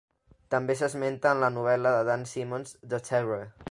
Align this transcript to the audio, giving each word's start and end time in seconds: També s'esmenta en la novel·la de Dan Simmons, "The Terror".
També 0.53 0.75
s'esmenta 0.79 1.35
en 1.37 1.43
la 1.45 1.51
novel·la 1.59 1.95
de 1.99 2.03
Dan 2.11 2.29
Simmons, 2.35 2.77
"The 2.95 3.07
Terror". 3.13 3.51